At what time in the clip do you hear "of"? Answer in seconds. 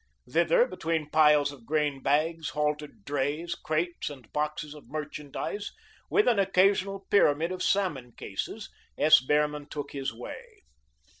1.51-1.67, 4.73-4.89, 7.51-7.61